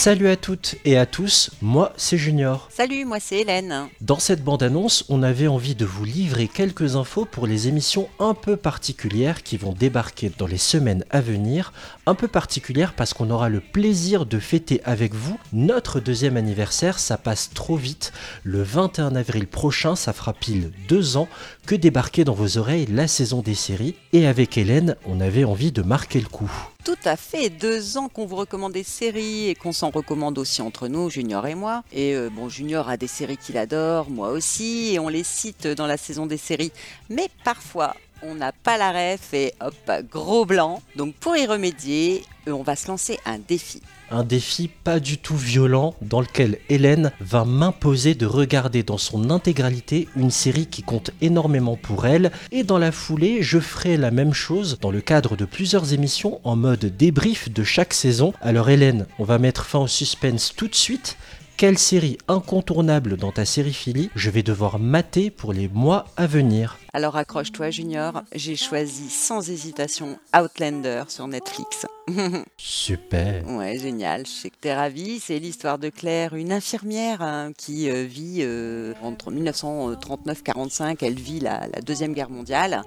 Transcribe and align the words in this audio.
Salut 0.00 0.28
à 0.28 0.36
toutes 0.36 0.76
et 0.86 0.96
à 0.96 1.04
tous, 1.04 1.50
moi 1.60 1.92
c'est 1.98 2.16
Junior. 2.16 2.70
Salut, 2.72 3.04
moi 3.04 3.18
c'est 3.20 3.40
Hélène. 3.40 3.88
Dans 4.00 4.18
cette 4.18 4.42
bande-annonce, 4.42 5.04
on 5.10 5.22
avait 5.22 5.46
envie 5.46 5.74
de 5.74 5.84
vous 5.84 6.06
livrer 6.06 6.48
quelques 6.48 6.96
infos 6.96 7.26
pour 7.26 7.46
les 7.46 7.68
émissions 7.68 8.08
un 8.18 8.32
peu 8.32 8.56
particulières 8.56 9.42
qui 9.42 9.58
vont 9.58 9.74
débarquer 9.74 10.32
dans 10.38 10.46
les 10.46 10.56
semaines 10.56 11.04
à 11.10 11.20
venir. 11.20 11.74
Un 12.06 12.14
peu 12.14 12.28
particulières 12.28 12.94
parce 12.94 13.12
qu'on 13.12 13.28
aura 13.28 13.50
le 13.50 13.60
plaisir 13.60 14.24
de 14.24 14.38
fêter 14.38 14.80
avec 14.84 15.12
vous 15.14 15.38
notre 15.52 16.00
deuxième 16.00 16.38
anniversaire, 16.38 16.98
ça 16.98 17.18
passe 17.18 17.50
trop 17.52 17.76
vite. 17.76 18.14
Le 18.42 18.62
21 18.62 19.14
avril 19.14 19.46
prochain, 19.46 19.96
ça 19.96 20.14
fera 20.14 20.32
pile 20.32 20.72
deux 20.88 21.18
ans 21.18 21.28
que 21.66 21.74
débarquer 21.74 22.24
dans 22.24 22.32
vos 22.32 22.56
oreilles 22.56 22.86
la 22.86 23.06
saison 23.06 23.42
des 23.42 23.54
séries. 23.54 23.96
Et 24.14 24.26
avec 24.26 24.56
Hélène, 24.56 24.96
on 25.04 25.20
avait 25.20 25.44
envie 25.44 25.72
de 25.72 25.82
marquer 25.82 26.22
le 26.22 26.28
coup. 26.28 26.50
Tout 26.84 26.96
à 27.04 27.16
fait, 27.16 27.50
deux 27.50 27.98
ans 27.98 28.08
qu'on 28.08 28.24
vous 28.24 28.36
recommande 28.36 28.72
des 28.72 28.84
séries 28.84 29.48
et 29.48 29.54
qu'on 29.54 29.72
s'en 29.72 29.90
recommande 29.90 30.38
aussi 30.38 30.62
entre 30.62 30.88
nous, 30.88 31.10
Junior 31.10 31.46
et 31.46 31.54
moi. 31.54 31.82
Et 31.92 32.14
euh, 32.14 32.30
bon, 32.30 32.48
Junior 32.48 32.88
a 32.88 32.96
des 32.96 33.06
séries 33.06 33.36
qu'il 33.36 33.58
adore, 33.58 34.08
moi 34.08 34.30
aussi, 34.30 34.94
et 34.94 34.98
on 34.98 35.08
les 35.08 35.24
cite 35.24 35.66
dans 35.66 35.86
la 35.86 35.98
saison 35.98 36.24
des 36.24 36.38
séries. 36.38 36.72
Mais 37.10 37.28
parfois, 37.44 37.94
on 38.22 38.34
n'a 38.34 38.52
pas 38.52 38.78
la 38.78 38.92
ref 38.92 39.34
et 39.34 39.52
hop, 39.60 39.74
gros 40.10 40.44
blanc. 40.46 40.82
Donc 40.96 41.14
pour 41.14 41.36
y 41.36 41.46
remédier, 41.46 42.24
on 42.52 42.62
va 42.62 42.76
se 42.76 42.88
lancer 42.88 43.18
un 43.26 43.38
défi. 43.38 43.82
Un 44.10 44.24
défi 44.24 44.68
pas 44.68 44.98
du 44.98 45.18
tout 45.18 45.36
violent 45.36 45.94
dans 46.02 46.20
lequel 46.20 46.58
Hélène 46.68 47.12
va 47.20 47.44
m'imposer 47.44 48.14
de 48.14 48.26
regarder 48.26 48.82
dans 48.82 48.98
son 48.98 49.30
intégralité 49.30 50.08
une 50.16 50.30
série 50.30 50.66
qui 50.66 50.82
compte 50.82 51.12
énormément 51.20 51.76
pour 51.76 52.06
elle 52.06 52.32
et 52.50 52.64
dans 52.64 52.78
la 52.78 52.92
foulée 52.92 53.42
je 53.42 53.60
ferai 53.60 53.96
la 53.96 54.10
même 54.10 54.34
chose 54.34 54.78
dans 54.80 54.90
le 54.90 55.00
cadre 55.00 55.36
de 55.36 55.44
plusieurs 55.44 55.92
émissions 55.92 56.40
en 56.42 56.56
mode 56.56 56.84
débrief 56.96 57.50
de 57.50 57.62
chaque 57.62 57.94
saison. 57.94 58.32
Alors 58.40 58.70
Hélène, 58.70 59.06
on 59.18 59.24
va 59.24 59.38
mettre 59.38 59.64
fin 59.64 59.78
au 59.78 59.86
suspense 59.86 60.52
tout 60.56 60.68
de 60.68 60.74
suite. 60.74 61.16
Quelle 61.60 61.76
série 61.76 62.16
incontournable 62.26 63.18
dans 63.18 63.32
ta 63.32 63.44
série 63.44 63.74
Philly 63.74 64.08
je 64.14 64.30
vais 64.30 64.42
devoir 64.42 64.78
mater 64.78 65.30
pour 65.30 65.52
les 65.52 65.68
mois 65.68 66.06
à 66.16 66.26
venir 66.26 66.78
Alors 66.92 67.16
accroche-toi 67.16 67.70
Junior, 67.70 68.22
j'ai 68.34 68.56
choisi 68.56 69.10
sans 69.10 69.48
hésitation 69.48 70.18
Outlander 70.34 71.04
sur 71.08 71.28
Netflix. 71.28 71.86
Super. 72.56 73.46
Ouais, 73.48 73.78
génial. 73.78 74.26
Je 74.26 74.30
sais 74.30 74.50
que 74.50 74.56
t'es 74.60 74.74
ravi. 74.74 75.20
C'est 75.20 75.38
l'histoire 75.38 75.78
de 75.78 75.88
Claire, 75.88 76.34
une 76.34 76.52
infirmière 76.52 77.22
hein, 77.22 77.52
qui 77.56 77.88
euh, 77.88 78.04
vit 78.04 78.38
euh, 78.40 78.94
entre 79.02 79.30
1939-45. 79.30 80.98
Elle 81.02 81.14
vit 81.14 81.40
la, 81.40 81.68
Deuxième 81.84 82.12
Guerre 82.12 82.30
mondiale. 82.30 82.82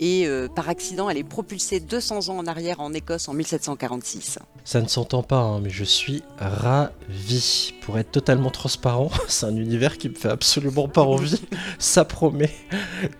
Et 0.00 0.26
euh, 0.26 0.48
par 0.48 0.68
accident, 0.68 1.08
elle 1.08 1.18
est 1.18 1.24
propulsée 1.24 1.80
200 1.80 2.28
ans 2.28 2.38
en 2.38 2.46
arrière 2.46 2.80
en 2.80 2.92
Écosse 2.92 3.28
en 3.28 3.34
1746. 3.34 4.38
Ça 4.64 4.80
ne 4.80 4.88
s'entend 4.88 5.22
pas, 5.22 5.38
hein, 5.38 5.60
mais 5.60 5.70
je 5.70 5.84
suis 5.84 6.22
ravi. 6.38 7.74
Pour 7.82 7.98
être 7.98 8.10
totalement 8.10 8.50
transparent, 8.50 9.10
c'est 9.28 9.46
un 9.46 9.56
univers 9.56 9.98
qui 9.98 10.08
me 10.08 10.14
fait 10.14 10.30
absolument 10.30 10.88
pas 10.88 11.02
envie. 11.02 11.40
Ça 11.78 12.04
promet. 12.04 12.50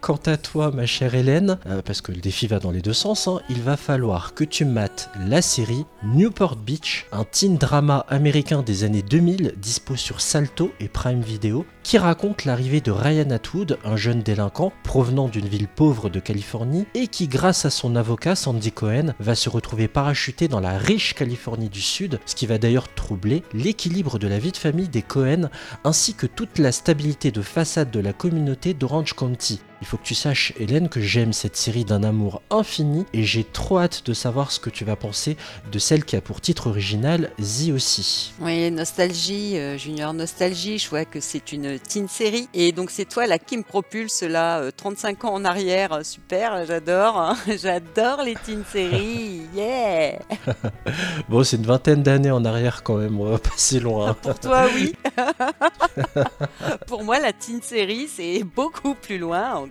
Quant 0.01 0.21
à 0.27 0.37
toi, 0.37 0.71
ma 0.71 0.87
chère 0.87 1.15
Hélène, 1.15 1.59
parce 1.85 2.01
que 2.01 2.13
le 2.13 2.21
défi 2.21 2.47
va 2.47 2.59
dans 2.59 2.71
les 2.71 2.81
deux 2.81 2.93
sens, 2.93 3.29
hein, 3.29 3.41
il 3.51 3.61
va 3.61 3.77
falloir 3.77 4.35
que 4.35 4.45
tu 4.45 4.65
mates 4.65 5.11
la 5.29 5.43
série 5.43 5.85
Newport 6.03 6.57
Beach, 6.57 7.07
un 7.13 7.25
teen 7.25 7.57
drama 7.57 8.07
américain 8.09 8.63
des 8.63 8.85
années 8.85 9.03
2000 9.03 9.55
dispo 9.59 9.97
sur 9.97 10.21
Salto 10.21 10.73
et 10.81 10.89
Prime 10.89 11.21
Video, 11.21 11.67
qui 11.85 11.99
raconte 11.99 12.47
l'arrivée 12.47 12.81
de 12.81 12.91
Ryan 12.91 13.31
Atwood, 13.31 13.79
un 13.85 13.97
jeune 13.97 14.23
délinquant 14.23 14.73
provenant 14.83 15.29
d'une 15.29 15.47
ville 15.47 15.69
pauvre 15.69 16.09
de 16.09 16.19
Californie 16.19 16.87
et 16.95 17.09
qui, 17.09 17.29
grâce 17.29 17.67
à 17.67 17.71
son 17.71 17.95
avocat 17.95 18.35
Sandy 18.35 18.73
Cohen, 18.73 19.13
va 19.21 19.35
se 19.35 19.51
retrouver 19.51 19.87
parachuté 19.87 20.49
dans 20.49 20.61
la 20.61 20.79
riche 20.79 21.15
Californie 21.15 21.69
du 21.69 21.83
Sud, 21.83 22.19
ce 22.25 22.35
qui 22.35 22.47
va 22.47 22.57
d'ailleurs 22.57 22.93
troubler 22.95 23.43
l'équilibre 23.53 24.19
de 24.19 24.27
la 24.27 24.39
vie 24.39 24.53
de 24.53 24.57
famille 24.57 24.89
des 24.89 25.03
Cohen 25.03 25.51
ainsi 25.85 26.15
que 26.15 26.27
toute 26.27 26.59
la 26.59 26.73
stabilité 26.73 27.31
de 27.31 27.43
façade 27.43 27.91
de 27.91 28.01
la 28.01 28.15
communauté 28.15 28.73
d'Orange 28.73 29.13
County. 29.13 29.61
Il 29.85 29.87
faut 29.87 29.99
que 29.99 30.05
tu 30.07 30.15
saches, 30.15 30.55
Hélène, 30.59 30.89
que 30.89 31.03
j'aime 31.03 31.35
cette 31.35 31.57
série 31.57 31.85
d'un 31.85 32.05
amour 32.05 32.41
infini 32.51 33.05
et 33.13 33.23
j'ai 33.23 33.45
trop 33.45 33.81
hâte 33.81 34.07
de 34.07 34.15
savoir 34.15 34.51
ce 34.51 34.59
que 34.59 34.71
tu 34.71 34.83
vas 34.83 34.97
penser 34.97 35.37
de 35.71 35.79
celle 35.79 36.07
qui 36.07 36.17
a 36.17 36.23
pour 36.23 36.41
titre 36.41 36.69
original 36.69 37.31
The 37.37 37.71
aussi. 37.71 38.33
Oui, 38.41 38.71
nostalgie, 38.71 39.59
euh, 39.59 39.77
Junior 39.77 40.15
Nostalgie, 40.15 40.79
je 40.79 40.89
vois 40.89 41.05
que 41.05 41.21
c'est 41.21 41.53
une 41.53 41.74
teen 41.79 42.09
série 42.09 42.49
et 42.55 42.73
donc 42.73 42.91
c'est 42.91 43.05
toi 43.05 43.27
là 43.27 43.39
qui 43.39 43.57
me 43.57 43.63
propulse 43.63 44.23
là 44.23 44.71
35 44.73 45.25
euh, 45.25 45.29
ans 45.29 45.35
en 45.35 45.45
arrière, 45.45 46.01
super, 46.05 46.65
j'adore, 46.67 47.19
hein. 47.19 47.37
j'adore 47.63 48.23
les 48.23 48.35
teen 48.35 48.65
séries, 48.71 49.43
yeah 49.55 50.19
Bon, 51.29 51.45
c'est 51.45 51.57
une 51.57 51.67
vingtaine 51.67 52.03
d'années 52.03 52.31
en 52.31 52.45
arrière 52.45 52.83
quand 52.83 52.97
même, 52.97 53.21
on 53.21 53.25
va 53.25 53.39
pas 53.39 53.51
si 53.57 53.81
loin. 53.81 54.15
pour 54.15 54.39
toi, 54.39 54.67
oui. 54.75 54.95
pour 56.87 57.05
moi, 57.05 57.19
la 57.19 57.33
teen 57.33 57.63
série, 57.63 58.09
c'est 58.09 58.43
beaucoup 58.43 58.95
plus 58.95 59.19
loin 59.19 59.67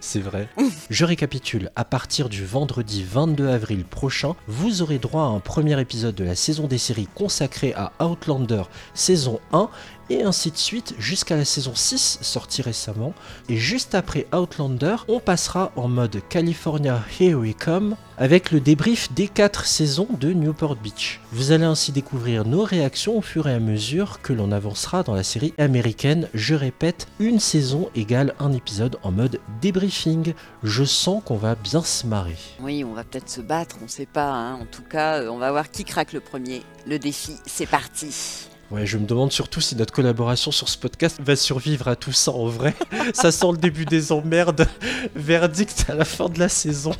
C'est 0.00 0.20
vrai. 0.20 0.48
Je 0.90 1.04
récapitule, 1.04 1.70
à 1.76 1.84
partir 1.84 2.28
du 2.28 2.44
vendredi 2.44 3.04
22 3.04 3.48
avril 3.48 3.84
prochain, 3.84 4.34
vous 4.46 4.82
aurez 4.82 4.98
droit 4.98 5.22
à 5.22 5.26
un 5.26 5.40
premier 5.40 5.80
épisode 5.80 6.14
de 6.14 6.24
la 6.24 6.36
saison 6.36 6.66
des 6.66 6.78
séries 6.78 7.08
consacrée 7.14 7.74
à 7.74 7.92
Outlander 8.00 8.62
saison 8.94 9.40
1 9.52 9.68
et 10.10 10.22
ainsi 10.22 10.50
de 10.50 10.56
suite 10.56 10.94
jusqu'à 10.98 11.36
la 11.36 11.44
saison 11.44 11.74
6 11.74 12.18
sortie 12.22 12.62
récemment. 12.62 13.14
Et 13.48 13.56
juste 13.56 13.94
après 13.94 14.26
Outlander, 14.34 14.96
on 15.08 15.20
passera 15.20 15.72
en 15.76 15.88
mode 15.88 16.20
California 16.28 17.02
Here 17.18 17.34
We 17.34 17.54
Come 17.58 17.96
avec 18.16 18.50
le 18.50 18.60
débrief 18.60 19.12
des 19.12 19.28
4 19.28 19.64
saisons 19.64 20.08
de 20.18 20.32
Newport 20.32 20.76
Beach. 20.76 21.20
Vous 21.32 21.52
allez 21.52 21.64
ainsi 21.64 21.92
découvrir 21.92 22.44
nos 22.44 22.64
réactions 22.64 23.16
au 23.16 23.22
fur 23.22 23.48
et 23.48 23.54
à 23.54 23.60
mesure 23.60 24.20
que 24.22 24.32
l'on 24.32 24.50
avancera 24.50 25.02
dans 25.02 25.14
la 25.14 25.22
série 25.22 25.54
américaine. 25.56 26.28
Je 26.34 26.54
répète, 26.54 27.06
une 27.20 27.38
saison 27.38 27.88
égale 27.94 28.34
un 28.40 28.52
épisode 28.52 28.98
en 29.02 29.12
mode 29.12 29.40
débriefing. 29.60 30.34
Je 30.64 30.84
sens 30.84 31.22
qu'on 31.24 31.36
va 31.36 31.54
bien 31.54 31.82
se 31.82 32.06
marrer. 32.06 32.36
Oui, 32.60 32.84
on 32.84 32.94
va 32.94 33.04
peut-être 33.04 33.30
se 33.30 33.40
battre, 33.40 33.76
on 33.84 33.88
sait 33.88 34.06
pas. 34.06 34.32
Hein. 34.32 34.54
En 34.54 34.66
tout 34.66 34.82
cas, 34.82 35.20
euh, 35.20 35.28
on 35.28 35.38
va 35.38 35.50
voir 35.52 35.70
qui 35.70 35.84
craque 35.84 36.12
le 36.12 36.20
premier. 36.20 36.62
Le 36.86 36.98
défi, 36.98 37.36
c'est 37.46 37.66
parti. 37.66 38.48
Ouais, 38.70 38.84
je 38.84 38.98
me 38.98 39.06
demande 39.06 39.32
surtout 39.32 39.60
si 39.60 39.76
notre 39.76 39.94
collaboration 39.94 40.50
sur 40.50 40.68
ce 40.68 40.76
podcast 40.76 41.20
va 41.24 41.36
survivre 41.36 41.88
à 41.88 41.96
tout 41.96 42.12
ça 42.12 42.32
en 42.32 42.46
vrai. 42.46 42.74
ça 43.14 43.32
sent 43.32 43.52
le 43.52 43.56
début 43.56 43.86
des 43.86 44.12
emmerdes. 44.12 44.66
Verdict 45.16 45.86
à 45.88 45.94
la 45.94 46.04
fin 46.04 46.28
de 46.28 46.38
la 46.38 46.50
saison. 46.50 46.92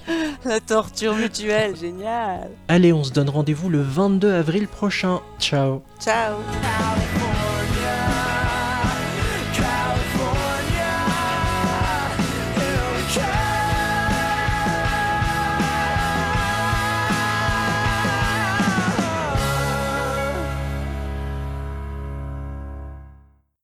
La 0.45 0.61
torture 0.61 1.15
mutuelle, 1.15 1.77
génial. 1.77 2.51
Allez, 2.69 2.93
on 2.93 3.05
se 3.05 3.13
donne 3.13 3.29
rendez-vous 3.29 3.69
le 3.69 3.83
22 3.83 4.33
avril 4.33 4.67
prochain. 4.67 5.21
Ciao. 5.39 5.83
Ciao. 6.01 6.37